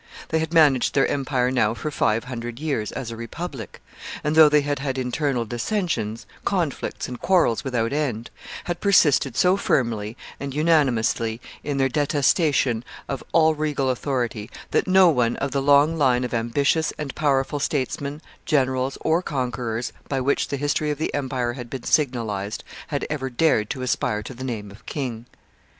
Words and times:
They 0.29 0.39
had 0.39 0.51
managed 0.51 0.95
their 0.95 1.05
empire 1.07 1.51
now 1.51 1.75
for 1.75 1.91
five 1.91 2.23
hundred 2.23 2.59
years 2.59 2.91
as 2.91 3.11
a 3.11 3.15
republic, 3.15 3.83
and 4.23 4.35
though 4.35 4.49
they 4.49 4.61
had 4.61 4.79
had 4.79 4.97
internal 4.97 5.45
dissensions, 5.45 6.25
conflicts, 6.43 7.07
and 7.07 7.21
quarrels 7.21 7.63
without 7.63 7.93
end, 7.93 8.31
had 8.63 8.81
persisted 8.81 9.35
so 9.35 9.57
firmly 9.57 10.17
and 10.39 10.55
unanimously 10.55 11.39
in 11.63 11.77
their 11.77 11.87
detestation 11.87 12.83
of 13.07 13.23
all 13.31 13.53
regal 13.53 13.91
authority, 13.91 14.49
that 14.71 14.87
no 14.87 15.07
one 15.09 15.35
of 15.37 15.51
the 15.51 15.61
long 15.61 15.95
line 15.99 16.23
of 16.23 16.33
ambitious 16.33 16.91
and 16.97 17.13
powerful 17.13 17.59
statesmen, 17.59 18.23
generals, 18.43 18.97
or 19.01 19.21
conquerors 19.21 19.93
by 20.09 20.19
which 20.19 20.47
the 20.47 20.57
history 20.57 20.89
of 20.89 20.97
the 20.97 21.13
empire 21.13 21.53
had 21.53 21.69
been 21.69 21.83
signalized, 21.83 22.63
had 22.87 23.05
ever 23.11 23.29
dared 23.29 23.69
to 23.69 23.83
aspire 23.83 24.23
to 24.23 24.33
the 24.33 24.43
name 24.43 24.71
of 24.71 24.83
king. 24.87 25.27